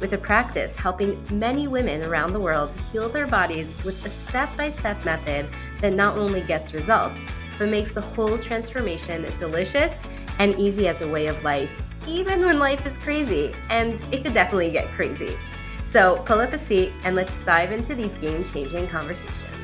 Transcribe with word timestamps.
with 0.00 0.14
a 0.14 0.18
practice 0.18 0.74
helping 0.74 1.22
many 1.30 1.68
women 1.68 2.02
around 2.04 2.32
the 2.32 2.40
world 2.40 2.74
heal 2.90 3.08
their 3.08 3.26
bodies 3.26 3.72
with 3.84 4.04
a 4.06 4.10
step 4.10 4.48
by 4.56 4.70
step 4.70 5.04
method 5.04 5.46
that 5.80 5.92
not 5.92 6.16
only 6.16 6.40
gets 6.40 6.72
results, 6.74 7.30
but 7.58 7.68
makes 7.68 7.92
the 7.92 8.00
whole 8.00 8.38
transformation 8.38 9.24
delicious 9.38 10.02
and 10.38 10.58
easy 10.58 10.88
as 10.88 11.02
a 11.02 11.08
way 11.08 11.26
of 11.26 11.44
life, 11.44 11.82
even 12.08 12.44
when 12.44 12.58
life 12.58 12.86
is 12.86 12.96
crazy. 12.96 13.52
And 13.68 14.02
it 14.10 14.24
could 14.24 14.32
definitely 14.32 14.70
get 14.70 14.86
crazy. 14.88 15.36
So 15.84 16.22
pull 16.24 16.40
up 16.40 16.52
a 16.54 16.58
seat 16.58 16.92
and 17.04 17.14
let's 17.14 17.44
dive 17.44 17.70
into 17.70 17.94
these 17.94 18.16
game 18.16 18.42
changing 18.44 18.88
conversations. 18.88 19.56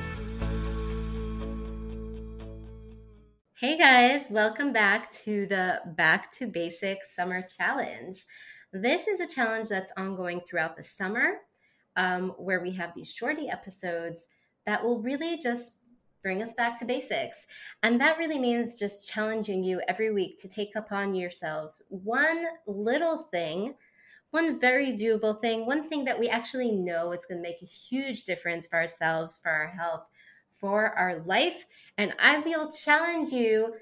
Hey 3.55 3.79
guys, 3.79 4.27
welcome 4.29 4.75
back 4.75 5.11
to 5.25 5.47
the 5.47 5.81
Back 5.97 6.31
to 6.33 6.47
Basics 6.47 7.17
Summer 7.17 7.41
Challenge. 7.41 8.23
This 8.83 9.09
is 9.09 9.21
a 9.21 9.27
challenge 9.27 9.71
that's 9.71 9.93
ongoing 9.97 10.41
throughout 10.41 10.77
the 10.77 10.83
summer, 10.83 11.39
um, 11.97 12.31
where 12.37 12.61
we 12.61 12.73
have 12.73 12.95
these 12.95 13.11
shorty 13.11 13.49
episodes 13.49 14.29
that 14.67 14.83
will 14.83 15.01
really 15.01 15.39
just 15.39 15.79
bring 16.23 16.43
us 16.43 16.53
back 16.53 16.79
to 16.79 16.85
basics. 16.85 17.47
And 17.83 17.99
that 18.01 18.19
really 18.19 18.39
means 18.39 18.79
just 18.79 19.09
challenging 19.09 19.65
you 19.65 19.81
every 19.89 20.13
week 20.13 20.39
to 20.41 20.49
take 20.49 20.77
upon 20.77 21.15
yourselves 21.15 21.83
one 21.89 22.45
little 22.67 23.19
thing, 23.33 23.77
one 24.31 24.61
very 24.61 24.93
doable 24.93 25.41
thing, 25.41 25.65
one 25.65 25.83
thing 25.83 26.05
that 26.05 26.19
we 26.19 26.29
actually 26.29 26.73
know 26.73 27.13
it's 27.13 27.25
going 27.25 27.39
to 27.43 27.49
make 27.49 27.63
a 27.63 27.67
huge 27.67 28.27
difference 28.27 28.67
for 28.67 28.77
ourselves, 28.77 29.39
for 29.43 29.51
our 29.51 29.69
health, 29.69 30.11
for 30.51 30.91
our 30.99 31.21
life. 31.21 31.65
And 31.97 32.15
I 32.19 32.41
will 32.41 32.71
challenge 32.73 33.33
you 33.33 33.75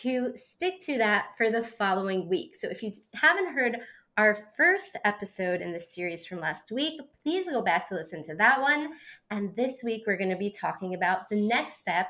to 0.00 0.32
stick 0.36 0.80
to 0.80 0.98
that 0.98 1.36
for 1.36 1.50
the 1.50 1.62
following 1.62 2.28
week. 2.28 2.56
So 2.56 2.68
if 2.68 2.82
you 2.82 2.92
haven't 3.14 3.52
heard 3.52 3.78
our 4.16 4.34
first 4.34 4.98
episode 5.04 5.60
in 5.60 5.72
the 5.72 5.80
series 5.80 6.26
from 6.26 6.40
last 6.40 6.72
week. 6.72 7.00
Please 7.22 7.48
go 7.48 7.62
back 7.62 7.88
to 7.88 7.94
listen 7.94 8.22
to 8.24 8.34
that 8.34 8.60
one. 8.60 8.90
And 9.30 9.54
this 9.56 9.82
week, 9.84 10.04
we're 10.06 10.16
going 10.16 10.30
to 10.30 10.36
be 10.36 10.50
talking 10.50 10.94
about 10.94 11.28
the 11.28 11.40
next 11.40 11.76
step 11.76 12.08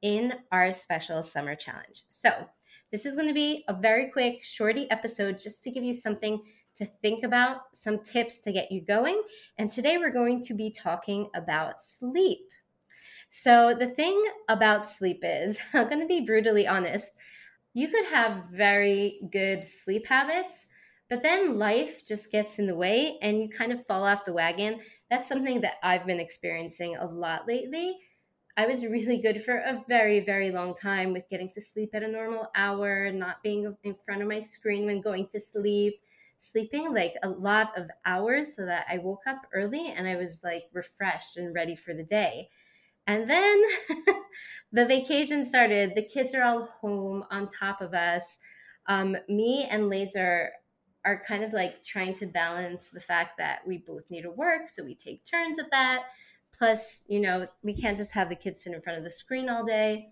in 0.00 0.34
our 0.50 0.72
special 0.72 1.22
summer 1.22 1.54
challenge. 1.54 2.02
So, 2.10 2.30
this 2.90 3.06
is 3.06 3.14
going 3.14 3.28
to 3.28 3.34
be 3.34 3.64
a 3.68 3.74
very 3.74 4.10
quick, 4.10 4.42
shorty 4.42 4.90
episode 4.90 5.38
just 5.38 5.64
to 5.64 5.70
give 5.70 5.84
you 5.84 5.94
something 5.94 6.42
to 6.76 6.84
think 6.84 7.24
about, 7.24 7.60
some 7.72 7.98
tips 7.98 8.40
to 8.40 8.52
get 8.52 8.70
you 8.70 8.82
going. 8.82 9.22
And 9.58 9.70
today, 9.70 9.98
we're 9.98 10.12
going 10.12 10.40
to 10.42 10.54
be 10.54 10.70
talking 10.70 11.28
about 11.34 11.82
sleep. 11.82 12.50
So, 13.28 13.74
the 13.74 13.88
thing 13.88 14.22
about 14.48 14.86
sleep 14.86 15.20
is, 15.22 15.58
I'm 15.72 15.88
going 15.88 16.00
to 16.00 16.06
be 16.06 16.20
brutally 16.20 16.66
honest, 16.66 17.12
you 17.74 17.88
could 17.88 18.06
have 18.06 18.44
very 18.50 19.20
good 19.30 19.66
sleep 19.66 20.06
habits 20.06 20.66
but 21.12 21.20
then 21.20 21.58
life 21.58 22.06
just 22.06 22.32
gets 22.32 22.58
in 22.58 22.64
the 22.64 22.74
way 22.74 23.18
and 23.20 23.38
you 23.38 23.46
kind 23.50 23.70
of 23.70 23.84
fall 23.84 24.02
off 24.02 24.24
the 24.24 24.32
wagon. 24.32 24.80
That's 25.10 25.28
something 25.28 25.60
that 25.60 25.74
I've 25.82 26.06
been 26.06 26.18
experiencing 26.18 26.96
a 26.96 27.04
lot 27.04 27.46
lately. 27.46 27.98
I 28.56 28.66
was 28.66 28.86
really 28.86 29.20
good 29.20 29.42
for 29.42 29.58
a 29.58 29.78
very, 29.86 30.20
very 30.20 30.50
long 30.50 30.74
time 30.74 31.12
with 31.12 31.28
getting 31.28 31.50
to 31.50 31.60
sleep 31.60 31.90
at 31.92 32.02
a 32.02 32.08
normal 32.08 32.48
hour, 32.54 33.12
not 33.12 33.42
being 33.42 33.76
in 33.84 33.94
front 33.94 34.22
of 34.22 34.28
my 34.28 34.40
screen 34.40 34.86
when 34.86 35.02
going 35.02 35.26
to 35.32 35.38
sleep, 35.38 36.00
sleeping 36.38 36.94
like 36.94 37.12
a 37.22 37.28
lot 37.28 37.76
of 37.78 37.90
hours 38.06 38.56
so 38.56 38.64
that 38.64 38.86
I 38.88 38.96
woke 38.96 39.26
up 39.26 39.42
early 39.52 39.90
and 39.90 40.08
I 40.08 40.16
was 40.16 40.40
like 40.42 40.62
refreshed 40.72 41.36
and 41.36 41.54
ready 41.54 41.76
for 41.76 41.92
the 41.92 42.04
day. 42.04 42.48
And 43.06 43.28
then 43.28 43.62
the 44.72 44.86
vacation 44.86 45.44
started. 45.44 45.94
The 45.94 46.08
kids 46.08 46.34
are 46.34 46.42
all 46.42 46.62
home 46.62 47.22
on 47.30 47.48
top 47.48 47.82
of 47.82 47.92
us. 47.92 48.38
Um, 48.86 49.14
me 49.28 49.68
and 49.70 49.90
Laser 49.90 50.52
are 51.04 51.22
kind 51.26 51.44
of 51.44 51.52
like 51.52 51.82
trying 51.84 52.14
to 52.14 52.26
balance 52.26 52.90
the 52.90 53.00
fact 53.00 53.36
that 53.38 53.66
we 53.66 53.78
both 53.78 54.10
need 54.10 54.22
to 54.22 54.30
work, 54.30 54.68
so 54.68 54.84
we 54.84 54.94
take 54.94 55.24
turns 55.24 55.58
at 55.58 55.70
that. 55.70 56.04
Plus, 56.56 57.04
you 57.08 57.20
know, 57.20 57.48
we 57.62 57.74
can't 57.74 57.96
just 57.96 58.12
have 58.12 58.28
the 58.28 58.36
kids 58.36 58.62
sit 58.62 58.72
in 58.72 58.80
front 58.80 58.98
of 58.98 59.04
the 59.04 59.10
screen 59.10 59.48
all 59.48 59.64
day. 59.64 60.10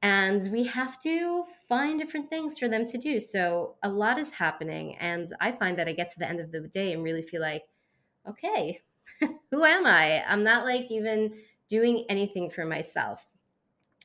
And 0.00 0.50
we 0.52 0.64
have 0.64 1.00
to 1.02 1.44
find 1.68 1.98
different 1.98 2.30
things 2.30 2.58
for 2.58 2.68
them 2.68 2.86
to 2.86 2.98
do. 2.98 3.20
So 3.20 3.76
a 3.82 3.88
lot 3.88 4.18
is 4.18 4.30
happening. 4.30 4.96
And 4.98 5.28
I 5.40 5.50
find 5.52 5.76
that 5.76 5.88
I 5.88 5.92
get 5.92 6.10
to 6.12 6.18
the 6.18 6.28
end 6.28 6.40
of 6.40 6.52
the 6.52 6.60
day 6.60 6.92
and 6.92 7.02
really 7.02 7.22
feel 7.22 7.40
like, 7.40 7.64
okay, 8.28 8.80
who 9.50 9.64
am 9.64 9.86
I? 9.86 10.24
I'm 10.26 10.44
not 10.44 10.64
like 10.64 10.90
even 10.90 11.34
doing 11.68 12.04
anything 12.08 12.48
for 12.48 12.64
myself. 12.64 13.24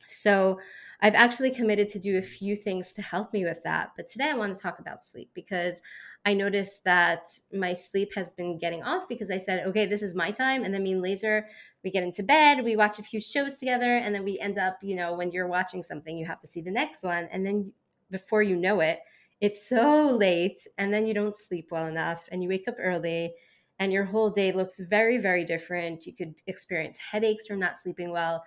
So 0.07 0.59
I've 1.03 1.15
actually 1.15 1.51
committed 1.51 1.89
to 1.89 1.99
do 1.99 2.17
a 2.17 2.21
few 2.21 2.55
things 2.55 2.93
to 2.93 3.01
help 3.01 3.33
me 3.33 3.43
with 3.43 3.61
that. 3.63 3.91
But 3.97 4.07
today 4.07 4.29
I 4.29 4.37
want 4.37 4.55
to 4.55 4.61
talk 4.61 4.79
about 4.79 5.03
sleep 5.03 5.29
because 5.33 5.81
I 6.23 6.33
noticed 6.33 6.85
that 6.85 7.25
my 7.51 7.73
sleep 7.73 8.15
has 8.15 8.31
been 8.31 8.57
getting 8.57 8.83
off 8.83 9.09
because 9.09 9.29
I 9.29 9.37
said, 9.37 9.67
okay, 9.67 9.85
this 9.85 10.01
is 10.01 10.15
my 10.15 10.31
time. 10.31 10.63
And 10.63 10.73
then 10.73 10.81
me 10.81 10.93
and 10.93 11.01
Laser, 11.01 11.45
we 11.83 11.91
get 11.91 12.05
into 12.05 12.23
bed, 12.23 12.63
we 12.63 12.77
watch 12.77 12.99
a 12.99 13.03
few 13.03 13.19
shows 13.19 13.57
together, 13.57 13.97
and 13.97 14.15
then 14.15 14.23
we 14.23 14.39
end 14.39 14.57
up, 14.57 14.77
you 14.81 14.95
know, 14.95 15.13
when 15.13 15.33
you're 15.33 15.45
watching 15.45 15.83
something, 15.83 16.17
you 16.17 16.25
have 16.25 16.39
to 16.39 16.47
see 16.47 16.61
the 16.61 16.71
next 16.71 17.03
one. 17.03 17.27
And 17.33 17.45
then 17.45 17.73
before 18.09 18.41
you 18.41 18.55
know 18.55 18.79
it, 18.79 19.01
it's 19.41 19.67
so 19.67 20.07
late, 20.07 20.65
and 20.77 20.93
then 20.93 21.05
you 21.05 21.13
don't 21.13 21.35
sleep 21.35 21.67
well 21.69 21.85
enough, 21.85 22.23
and 22.31 22.41
you 22.41 22.47
wake 22.47 22.69
up 22.69 22.75
early, 22.79 23.33
and 23.77 23.91
your 23.91 24.05
whole 24.05 24.29
day 24.29 24.53
looks 24.53 24.79
very, 24.79 25.17
very 25.17 25.43
different. 25.43 26.07
You 26.07 26.13
could 26.13 26.35
experience 26.47 26.97
headaches 26.97 27.45
from 27.45 27.59
not 27.59 27.77
sleeping 27.77 28.11
well 28.11 28.45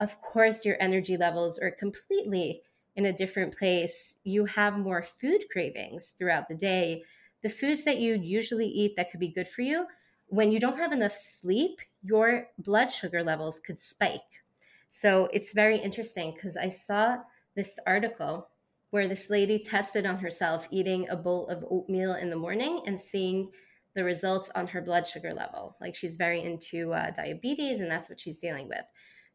of 0.00 0.20
course 0.22 0.64
your 0.64 0.76
energy 0.80 1.16
levels 1.16 1.58
are 1.58 1.70
completely 1.70 2.62
in 2.96 3.06
a 3.06 3.12
different 3.12 3.56
place. 3.56 4.16
You 4.24 4.44
have 4.44 4.78
more 4.78 5.02
food 5.02 5.44
cravings 5.50 6.14
throughout 6.18 6.48
the 6.48 6.54
day. 6.54 7.04
The 7.42 7.48
foods 7.48 7.84
that 7.84 7.98
you 7.98 8.14
usually 8.14 8.66
eat 8.66 8.96
that 8.96 9.10
could 9.10 9.20
be 9.20 9.32
good 9.32 9.48
for 9.48 9.62
you, 9.62 9.86
when 10.26 10.50
you 10.50 10.60
don't 10.60 10.76
have 10.76 10.92
enough 10.92 11.14
sleep, 11.14 11.80
your 12.02 12.48
blood 12.58 12.92
sugar 12.92 13.22
levels 13.22 13.58
could 13.58 13.80
spike. 13.80 14.42
So 14.88 15.28
it's 15.32 15.52
very 15.52 15.78
interesting 15.78 16.32
because 16.34 16.56
I 16.56 16.68
saw 16.68 17.18
this 17.54 17.78
article 17.86 18.48
where 18.90 19.08
this 19.08 19.30
lady 19.30 19.58
tested 19.58 20.06
on 20.06 20.18
herself 20.18 20.66
eating 20.70 21.08
a 21.08 21.16
bowl 21.16 21.46
of 21.48 21.64
oatmeal 21.70 22.14
in 22.14 22.30
the 22.30 22.36
morning 22.36 22.80
and 22.86 22.98
seeing 22.98 23.50
the 23.94 24.04
results 24.04 24.50
on 24.54 24.66
her 24.66 24.80
blood 24.80 25.06
sugar 25.06 25.34
level. 25.34 25.76
Like 25.80 25.94
she's 25.94 26.16
very 26.16 26.42
into 26.42 26.92
uh, 26.92 27.10
diabetes 27.10 27.80
and 27.80 27.90
that's 27.90 28.08
what 28.08 28.20
she's 28.20 28.38
dealing 28.38 28.68
with. 28.68 28.84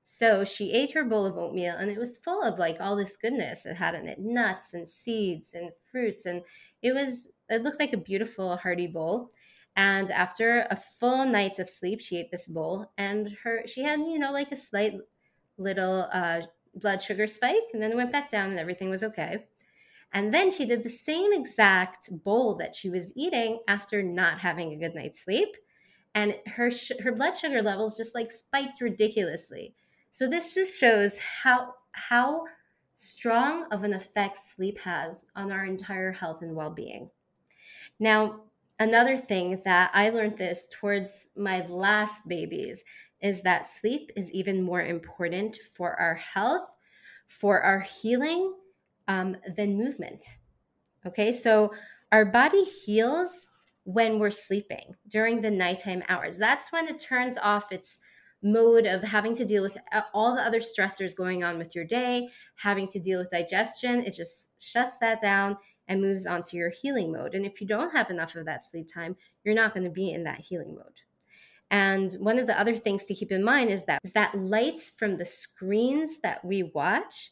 So 0.05 0.43
she 0.43 0.73
ate 0.73 0.91
her 0.91 1.05
bowl 1.05 1.25
of 1.25 1.37
oatmeal 1.37 1.77
and 1.77 1.89
it 1.89 1.97
was 1.97 2.17
full 2.17 2.43
of 2.43 2.59
like 2.59 2.75
all 2.81 2.97
this 2.97 3.15
goodness. 3.15 3.65
It 3.65 3.75
had 3.75 3.95
in 3.95 4.05
it 4.05 4.19
nuts 4.19 4.73
and 4.73 4.85
seeds 4.85 5.53
and 5.53 5.71
fruits. 5.89 6.25
And 6.25 6.41
it 6.81 6.93
was, 6.93 7.31
it 7.49 7.61
looked 7.61 7.79
like 7.79 7.93
a 7.93 7.97
beautiful, 7.97 8.57
hearty 8.57 8.85
bowl. 8.85 9.31
And 9.77 10.11
after 10.11 10.67
a 10.69 10.75
full 10.75 11.23
night 11.23 11.57
of 11.57 11.69
sleep, 11.69 12.01
she 12.01 12.17
ate 12.17 12.31
this 12.31 12.49
bowl 12.49 12.91
and 12.97 13.37
her, 13.45 13.61
she 13.65 13.83
had, 13.83 13.99
you 14.01 14.19
know, 14.19 14.33
like 14.33 14.51
a 14.51 14.57
slight 14.57 14.95
little 15.57 16.09
uh, 16.11 16.41
blood 16.75 17.01
sugar 17.01 17.25
spike 17.25 17.63
and 17.71 17.81
then 17.81 17.95
went 17.95 18.11
back 18.11 18.29
down 18.29 18.49
and 18.49 18.59
everything 18.59 18.89
was 18.89 19.05
okay. 19.05 19.45
And 20.11 20.33
then 20.33 20.51
she 20.51 20.65
did 20.65 20.83
the 20.83 20.89
same 20.89 21.31
exact 21.31 22.09
bowl 22.25 22.55
that 22.55 22.75
she 22.75 22.89
was 22.89 23.13
eating 23.15 23.61
after 23.69 24.03
not 24.03 24.39
having 24.39 24.73
a 24.73 24.77
good 24.77 24.95
night's 24.95 25.23
sleep. 25.23 25.55
And 26.13 26.35
her, 26.45 26.69
her 27.01 27.13
blood 27.13 27.37
sugar 27.37 27.61
levels 27.61 27.95
just 27.95 28.13
like 28.13 28.31
spiked 28.31 28.81
ridiculously. 28.81 29.75
So 30.13 30.27
this 30.29 30.53
just 30.53 30.79
shows 30.79 31.17
how 31.17 31.73
how 31.93 32.43
strong 32.93 33.65
of 33.71 33.83
an 33.83 33.93
effect 33.93 34.37
sleep 34.37 34.77
has 34.81 35.25
on 35.35 35.51
our 35.51 35.65
entire 35.65 36.11
health 36.11 36.43
and 36.43 36.55
well-being. 36.55 37.09
Now, 37.99 38.41
another 38.79 39.17
thing 39.17 39.59
that 39.65 39.89
I 39.91 40.09
learned 40.09 40.37
this 40.37 40.67
towards 40.71 41.29
my 41.35 41.65
last 41.65 42.27
babies 42.27 42.83
is 43.21 43.41
that 43.41 43.65
sleep 43.65 44.11
is 44.15 44.31
even 44.31 44.61
more 44.61 44.83
important 44.83 45.57
for 45.75 45.99
our 45.99 46.13
health, 46.13 46.69
for 47.25 47.61
our 47.61 47.79
healing, 47.79 48.53
um, 49.07 49.35
than 49.55 49.77
movement. 49.77 50.21
Okay, 51.07 51.31
so 51.31 51.73
our 52.11 52.23
body 52.23 52.63
heals 52.63 53.47
when 53.83 54.19
we're 54.19 54.29
sleeping 54.29 54.93
during 55.07 55.41
the 55.41 55.49
nighttime 55.49 56.03
hours. 56.07 56.37
That's 56.37 56.71
when 56.71 56.87
it 56.87 56.99
turns 56.99 57.35
off 57.35 57.71
its 57.71 57.97
mode 58.43 58.85
of 58.85 59.01
having 59.01 59.35
to 59.37 59.45
deal 59.45 59.63
with 59.63 59.77
all 60.13 60.35
the 60.35 60.41
other 60.41 60.59
stressors 60.59 61.15
going 61.15 61.43
on 61.43 61.57
with 61.57 61.75
your 61.75 61.85
day, 61.85 62.29
having 62.55 62.87
to 62.89 62.99
deal 62.99 63.19
with 63.19 63.31
digestion, 63.31 64.03
it 64.03 64.15
just 64.15 64.49
shuts 64.61 64.97
that 64.99 65.21
down 65.21 65.57
and 65.87 66.01
moves 66.01 66.25
on 66.25 66.41
to 66.43 66.57
your 66.57 66.69
healing 66.69 67.11
mode. 67.11 67.35
And 67.35 67.45
if 67.45 67.59
you 67.59 67.67
don't 67.67 67.91
have 67.93 68.09
enough 68.09 68.35
of 68.35 68.45
that 68.45 68.63
sleep 68.63 68.87
time, 68.93 69.15
you're 69.43 69.55
not 69.55 69.73
going 69.73 69.85
to 69.85 69.89
be 69.89 70.11
in 70.11 70.23
that 70.23 70.41
healing 70.41 70.75
mode. 70.75 71.01
And 71.71 72.11
one 72.19 72.37
of 72.37 72.47
the 72.47 72.59
other 72.59 72.75
things 72.75 73.05
to 73.05 73.15
keep 73.15 73.31
in 73.31 73.43
mind 73.43 73.69
is 73.69 73.85
that, 73.85 74.01
that 74.13 74.37
lights 74.37 74.89
from 74.89 75.15
the 75.15 75.25
screens 75.25 76.19
that 76.21 76.45
we 76.45 76.63
watch, 76.63 77.31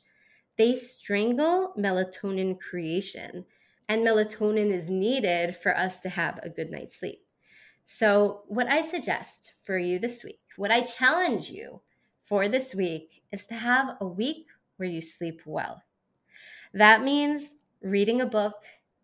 they 0.57 0.75
strangle 0.75 1.73
melatonin 1.77 2.59
creation. 2.59 3.45
And 3.87 4.05
melatonin 4.05 4.71
is 4.71 4.89
needed 4.89 5.55
for 5.55 5.77
us 5.77 5.99
to 5.99 6.09
have 6.09 6.39
a 6.41 6.49
good 6.49 6.71
night's 6.71 6.97
sleep. 6.99 7.19
So, 7.83 8.43
what 8.47 8.67
I 8.67 8.81
suggest 8.81 9.53
for 9.63 9.77
you 9.77 9.99
this 9.99 10.23
week, 10.23 10.39
what 10.55 10.71
I 10.71 10.81
challenge 10.81 11.49
you 11.49 11.81
for 12.23 12.47
this 12.47 12.75
week 12.75 13.23
is 13.31 13.45
to 13.47 13.55
have 13.55 13.97
a 13.99 14.07
week 14.07 14.47
where 14.77 14.89
you 14.89 15.01
sleep 15.01 15.41
well. 15.45 15.83
That 16.73 17.03
means 17.03 17.55
reading 17.81 18.21
a 18.21 18.25
book 18.25 18.55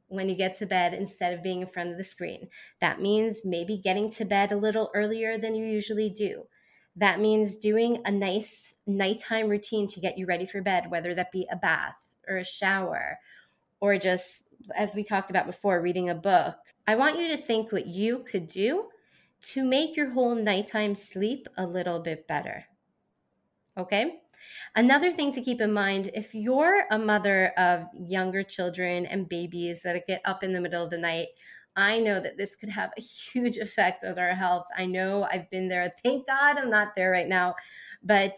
when 0.07 0.29
you 0.29 0.35
get 0.35 0.57
to 0.57 0.65
bed 0.65 0.93
instead 0.93 1.33
of 1.33 1.43
being 1.43 1.61
in 1.61 1.67
front 1.67 1.91
of 1.91 1.97
the 1.97 2.03
screen. 2.03 2.47
That 2.79 3.01
means 3.01 3.41
maybe 3.43 3.77
getting 3.77 4.09
to 4.11 4.25
bed 4.25 4.51
a 4.51 4.57
little 4.57 4.89
earlier 4.93 5.37
than 5.37 5.55
you 5.55 5.65
usually 5.65 6.09
do. 6.09 6.43
That 6.95 7.19
means 7.19 7.57
doing 7.57 8.01
a 8.05 8.11
nice 8.11 8.73
nighttime 8.87 9.49
routine 9.49 9.87
to 9.89 9.99
get 9.99 10.17
you 10.17 10.25
ready 10.25 10.45
for 10.45 10.61
bed, 10.61 10.89
whether 10.89 11.13
that 11.13 11.31
be 11.31 11.47
a 11.51 11.55
bath 11.55 12.09
or 12.27 12.37
a 12.37 12.45
shower 12.45 13.19
or 13.79 13.97
just, 13.97 14.43
as 14.75 14.95
we 14.95 15.03
talked 15.03 15.29
about 15.29 15.45
before, 15.45 15.81
reading 15.81 16.09
a 16.09 16.15
book. 16.15 16.55
I 16.87 16.95
want 16.95 17.19
you 17.19 17.27
to 17.29 17.37
think 17.37 17.71
what 17.71 17.87
you 17.87 18.25
could 18.29 18.47
do 18.47 18.85
to 19.39 19.63
make 19.63 19.95
your 19.95 20.11
whole 20.11 20.35
nighttime 20.35 20.95
sleep 20.95 21.47
a 21.57 21.65
little 21.65 21.99
bit 21.99 22.27
better. 22.27 22.65
Okay? 23.77 24.21
Another 24.75 25.11
thing 25.11 25.31
to 25.33 25.41
keep 25.41 25.61
in 25.61 25.73
mind 25.73 26.11
if 26.13 26.33
you're 26.33 26.85
a 26.91 26.97
mother 26.97 27.53
of 27.57 27.85
younger 27.93 28.43
children 28.43 29.05
and 29.05 29.29
babies 29.29 29.81
that 29.81 30.07
get 30.07 30.21
up 30.25 30.43
in 30.43 30.53
the 30.53 30.61
middle 30.61 30.83
of 30.83 30.89
the 30.89 30.97
night, 30.97 31.27
I 31.75 31.99
know 31.99 32.19
that 32.19 32.37
this 32.37 32.55
could 32.55 32.69
have 32.69 32.91
a 32.97 33.01
huge 33.01 33.57
effect 33.57 34.03
on 34.03 34.17
our 34.17 34.33
health. 34.33 34.65
I 34.75 34.85
know 34.85 35.27
I've 35.31 35.49
been 35.51 35.67
there. 35.67 35.91
Thank 36.03 36.25
God 36.25 36.57
I'm 36.57 36.71
not 36.71 36.95
there 36.95 37.11
right 37.11 37.27
now. 37.27 37.55
But 38.03 38.37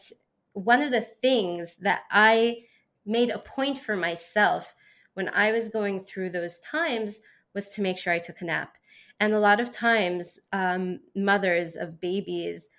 one 0.54 0.82
of 0.82 0.92
the 0.92 1.02
things 1.02 1.76
that 1.78 2.02
I 2.12 2.64
made 3.06 3.30
a 3.30 3.40
point 3.40 3.78
for 3.78 3.96
myself 3.96 4.76
when 5.20 5.30
I 5.34 5.52
was 5.52 5.68
going 5.68 6.00
through 6.00 6.30
those 6.30 6.60
times 6.60 7.20
was 7.54 7.68
to 7.68 7.82
make 7.82 7.98
sure 7.98 8.14
I 8.14 8.20
took 8.20 8.40
a 8.40 8.46
nap. 8.46 8.78
And 9.20 9.34
a 9.34 9.40
lot 9.42 9.60
of 9.60 9.70
times, 9.70 10.40
um, 10.54 11.02
mothers 11.14 11.76
of 11.76 12.00
babies, 12.00 12.70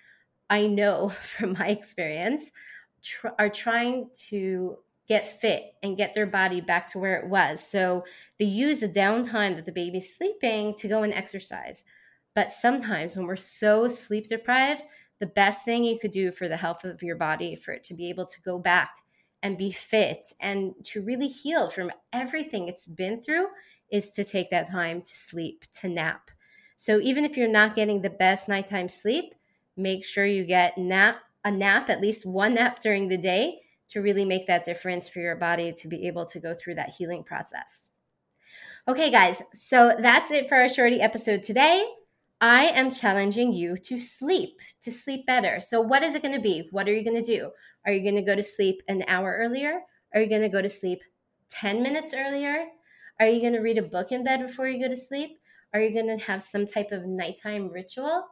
I 0.49 0.65
know 0.65 1.09
from 1.21 1.53
my 1.53 1.67
experience, 1.67 2.51
tr- 3.03 3.27
are 3.37 3.47
trying 3.47 4.09
to 4.29 4.77
get 5.07 5.27
fit 5.27 5.75
and 5.83 5.97
get 5.97 6.15
their 6.15 6.25
body 6.25 6.61
back 6.61 6.87
to 6.93 6.97
where 6.97 7.17
it 7.17 7.27
was. 7.27 7.63
So 7.63 8.05
they 8.39 8.45
use 8.45 8.79
the 8.79 8.89
downtime 8.89 9.55
that 9.55 9.65
the 9.67 9.71
baby's 9.71 10.17
sleeping 10.17 10.73
to 10.79 10.87
go 10.87 11.03
and 11.03 11.13
exercise. 11.13 11.83
But 12.33 12.51
sometimes 12.51 13.15
when 13.15 13.27
we're 13.27 13.35
so 13.35 13.87
sleep 13.87 14.29
deprived, 14.29 14.81
the 15.19 15.27
best 15.27 15.63
thing 15.63 15.83
you 15.83 15.99
could 15.99 16.09
do 16.09 16.31
for 16.31 16.47
the 16.47 16.57
health 16.57 16.85
of 16.85 17.03
your 17.03 17.17
body, 17.17 17.55
for 17.55 17.71
it 17.71 17.83
to 17.83 17.93
be 17.93 18.09
able 18.09 18.25
to 18.25 18.41
go 18.41 18.57
back 18.57 19.00
and 19.43 19.57
be 19.57 19.71
fit 19.71 20.27
and 20.39 20.73
to 20.83 21.01
really 21.01 21.27
heal 21.27 21.69
from 21.69 21.91
everything 22.13 22.67
it's 22.67 22.87
been 22.87 23.21
through, 23.21 23.47
is 23.89 24.11
to 24.11 24.23
take 24.23 24.49
that 24.49 24.69
time 24.69 25.01
to 25.01 25.17
sleep, 25.17 25.65
to 25.81 25.87
nap. 25.87 26.31
So 26.75 26.99
even 26.99 27.25
if 27.25 27.37
you're 27.37 27.47
not 27.47 27.75
getting 27.75 28.01
the 28.01 28.09
best 28.09 28.47
nighttime 28.47 28.89
sleep, 28.89 29.35
make 29.75 30.05
sure 30.05 30.25
you 30.25 30.45
get 30.45 30.77
nap 30.77 31.17
a 31.43 31.51
nap, 31.51 31.89
at 31.89 32.01
least 32.01 32.25
one 32.25 32.53
nap 32.53 32.79
during 32.79 33.07
the 33.07 33.17
day, 33.17 33.61
to 33.89 33.99
really 33.99 34.25
make 34.25 34.47
that 34.47 34.63
difference 34.63 35.09
for 35.09 35.19
your 35.19 35.35
body 35.35 35.73
to 35.73 35.87
be 35.87 36.07
able 36.07 36.25
to 36.25 36.39
go 36.39 36.53
through 36.53 36.75
that 36.75 36.91
healing 36.97 37.23
process. 37.23 37.89
Okay, 38.87 39.11
guys, 39.11 39.41
so 39.53 39.95
that's 39.99 40.31
it 40.31 40.47
for 40.47 40.55
our 40.55 40.69
shorty 40.69 41.01
episode 41.01 41.43
today. 41.43 41.85
I 42.43 42.65
am 42.69 42.89
challenging 42.89 43.53
you 43.53 43.77
to 43.77 43.99
sleep, 43.99 44.59
to 44.81 44.91
sleep 44.91 45.27
better. 45.27 45.59
So, 45.59 45.79
what 45.79 46.01
is 46.01 46.15
it 46.15 46.23
going 46.23 46.33
to 46.33 46.41
be? 46.41 46.67
What 46.71 46.89
are 46.89 46.93
you 46.93 47.03
going 47.03 47.23
to 47.23 47.37
do? 47.37 47.51
Are 47.85 47.91
you 47.91 48.01
going 48.01 48.15
to 48.15 48.23
go 48.23 48.35
to 48.35 48.41
sleep 48.41 48.81
an 48.87 49.03
hour 49.07 49.37
earlier? 49.39 49.81
Are 50.13 50.21
you 50.21 50.27
going 50.27 50.41
to 50.41 50.49
go 50.49 50.61
to 50.61 50.69
sleep 50.69 51.01
10 51.49 51.83
minutes 51.83 52.15
earlier? 52.15 52.65
Are 53.19 53.27
you 53.27 53.41
going 53.41 53.53
to 53.53 53.59
read 53.59 53.77
a 53.77 53.83
book 53.83 54.11
in 54.11 54.23
bed 54.23 54.41
before 54.41 54.67
you 54.67 54.81
go 54.81 54.89
to 54.89 54.99
sleep? 54.99 55.37
Are 55.71 55.79
you 55.79 55.93
going 55.93 56.17
to 56.17 56.25
have 56.25 56.41
some 56.41 56.65
type 56.65 56.91
of 56.91 57.05
nighttime 57.05 57.69
ritual? 57.69 58.25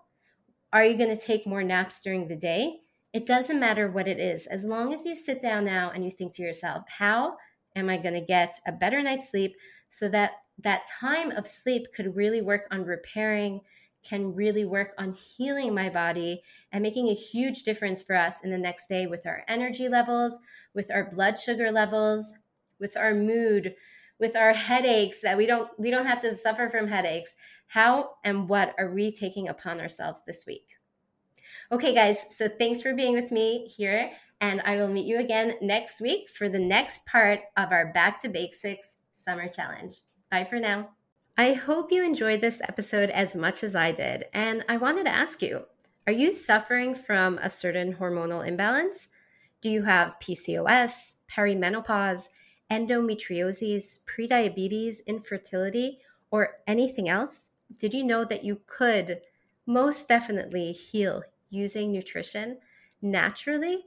Are 0.73 0.83
you 0.83 0.97
going 0.97 1.15
to 1.15 1.25
take 1.25 1.45
more 1.45 1.63
naps 1.63 2.01
during 2.01 2.27
the 2.27 2.35
day? 2.35 2.79
It 3.13 3.27
doesn't 3.27 3.59
matter 3.59 3.91
what 3.91 4.07
it 4.07 4.19
is. 4.19 4.47
As 4.47 4.65
long 4.65 4.91
as 4.91 5.05
you 5.05 5.15
sit 5.15 5.39
down 5.39 5.65
now 5.65 5.91
and 5.93 6.03
you 6.03 6.09
think 6.09 6.33
to 6.33 6.41
yourself, 6.41 6.83
how 6.97 7.37
am 7.75 7.89
I 7.89 7.97
going 7.97 8.15
to 8.15 8.21
get 8.21 8.55
a 8.67 8.71
better 8.71 9.03
night's 9.03 9.29
sleep 9.29 9.55
so 9.89 10.09
that 10.09 10.31
that 10.59 10.87
time 10.99 11.31
of 11.31 11.47
sleep 11.47 11.87
could 11.95 12.15
really 12.15 12.41
work 12.41 12.67
on 12.71 12.83
repairing, 12.85 13.61
can 14.09 14.33
really 14.33 14.65
work 14.65 14.93
on 14.97 15.13
healing 15.13 15.73
my 15.73 15.89
body 15.89 16.41
and 16.71 16.81
making 16.81 17.07
a 17.07 17.13
huge 17.13 17.63
difference 17.63 18.01
for 18.01 18.15
us 18.15 18.43
in 18.43 18.49
the 18.49 18.57
next 18.57 18.87
day 18.89 19.05
with 19.05 19.25
our 19.27 19.43
energy 19.47 19.87
levels, 19.87 20.39
with 20.73 20.89
our 20.91 21.09
blood 21.09 21.37
sugar 21.37 21.71
levels, 21.71 22.33
with 22.79 22.97
our 22.97 23.13
mood, 23.13 23.75
with 24.19 24.35
our 24.35 24.53
headaches 24.53 25.21
that 25.21 25.37
we 25.37 25.45
don't 25.45 25.69
we 25.77 25.91
don't 25.91 26.05
have 26.05 26.21
to 26.21 26.35
suffer 26.35 26.69
from 26.69 26.87
headaches. 26.87 27.35
How 27.67 28.15
and 28.23 28.49
what 28.49 28.73
are 28.79 28.91
we 28.91 29.11
taking 29.11 29.47
upon 29.47 29.79
ourselves 29.79 30.23
this 30.25 30.45
week? 30.47 30.65
Okay, 31.71 31.93
guys, 31.93 32.35
so 32.35 32.47
thanks 32.47 32.81
for 32.81 32.95
being 32.95 33.13
with 33.13 33.31
me 33.31 33.67
here, 33.67 34.11
and 34.41 34.59
I 34.65 34.77
will 34.77 34.87
meet 34.87 35.05
you 35.05 35.19
again 35.19 35.53
next 35.61 36.01
week 36.01 36.27
for 36.29 36.49
the 36.49 36.59
next 36.59 37.05
part 37.05 37.41
of 37.55 37.71
our 37.71 37.93
Back 37.93 38.21
to 38.23 38.29
Basics 38.29 38.97
Summer 39.13 39.47
Challenge. 39.47 39.93
Bye 40.31 40.45
for 40.45 40.59
now. 40.59 40.89
I 41.37 41.53
hope 41.53 41.91
you 41.91 42.03
enjoyed 42.03 42.41
this 42.41 42.61
episode 42.61 43.09
as 43.09 43.35
much 43.35 43.63
as 43.63 43.75
I 43.75 43.91
did, 43.91 44.25
and 44.33 44.63
I 44.67 44.77
wanted 44.77 45.05
to 45.05 45.15
ask 45.15 45.41
you 45.41 45.65
are 46.07 46.13
you 46.13 46.33
suffering 46.33 46.95
from 46.95 47.37
a 47.37 47.49
certain 47.49 47.95
hormonal 47.95 48.45
imbalance? 48.47 49.07
Do 49.61 49.69
you 49.69 49.83
have 49.83 50.19
PCOS, 50.19 51.15
perimenopause, 51.31 52.29
endometriosis, 52.71 53.99
prediabetes, 54.05 55.05
infertility, 55.05 55.99
or 56.31 56.57
anything 56.65 57.07
else? 57.07 57.51
Did 57.79 57.93
you 57.93 58.03
know 58.03 58.25
that 58.25 58.43
you 58.43 58.61
could 58.65 59.21
most 59.65 60.07
definitely 60.07 60.71
heal 60.71 61.23
using 61.49 61.91
nutrition 61.91 62.57
naturally, 63.01 63.85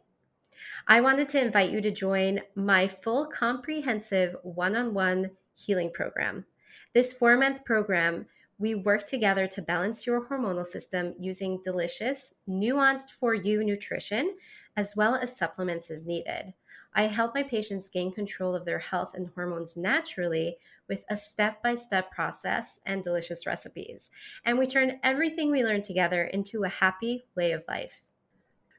I 0.87 1.01
wanted 1.01 1.29
to 1.31 1.43
invite 1.43 1.71
you 1.71 1.81
to 1.81 1.91
join 1.91 2.41
my 2.55 2.87
full 2.87 3.27
comprehensive 3.27 4.37
one 4.43 4.77
on 4.77 4.95
one 4.95 5.33
healing 5.55 5.91
program. 5.93 6.47
This 6.95 7.15
four 7.15 7.39
month 7.39 7.65
program, 7.65 8.27
we 8.59 8.75
work 8.75 9.07
together 9.07 9.47
to 9.47 9.63
balance 9.63 10.07
your 10.07 10.27
hormonal 10.27 10.67
system 10.67 11.15
using 11.19 11.63
delicious, 11.65 12.35
nuanced 12.47 13.13
for 13.13 13.33
you 13.33 13.65
nutrition, 13.65 14.37
as 14.77 14.95
well 14.95 15.15
as 15.15 15.35
supplements 15.35 15.91
as 15.91 16.05
needed. 16.05 16.53
I 16.95 17.05
help 17.05 17.35
my 17.35 17.45
patients 17.45 17.89
gain 17.89 18.13
control 18.13 18.55
of 18.55 18.67
their 18.67 18.79
health 18.79 19.15
and 19.15 19.29
hormones 19.35 19.75
naturally 19.75 20.59
with 20.87 21.03
a 21.09 21.17
step 21.17 21.63
by 21.63 21.77
step 21.77 22.11
process 22.11 22.79
and 22.85 23.03
delicious 23.03 23.47
recipes. 23.47 24.11
And 24.45 24.59
we 24.59 24.67
turn 24.67 25.01
everything 25.03 25.51
we 25.51 25.65
learn 25.65 25.81
together 25.81 26.25
into 26.25 26.65
a 26.65 26.69
happy 26.69 27.25
way 27.35 27.53
of 27.53 27.65
life. 27.69 28.09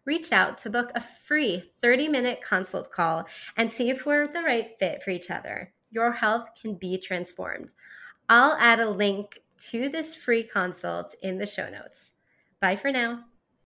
Reach 0.05 0.31
out 0.31 0.59
to 0.59 0.69
book 0.69 0.91
a 0.93 1.01
free 1.01 1.71
30 1.81 2.09
minute 2.09 2.41
consult 2.41 2.91
call 2.91 3.25
and 3.57 3.71
see 3.71 3.89
if 3.89 4.05
we're 4.05 4.27
the 4.27 4.43
right 4.43 4.77
fit 4.77 5.01
for 5.01 5.09
each 5.09 5.31
other. 5.31 5.73
Your 5.89 6.11
health 6.11 6.49
can 6.61 6.75
be 6.75 6.99
transformed. 6.99 7.73
I'll 8.29 8.53
add 8.53 8.79
a 8.79 8.89
link 8.89 9.41
to 9.69 9.89
this 9.89 10.15
free 10.15 10.43
consult 10.43 11.15
in 11.21 11.37
the 11.37 11.45
show 11.45 11.69
notes. 11.69 12.11
Bye 12.59 12.75
for 12.75 12.91
now. 12.91 13.25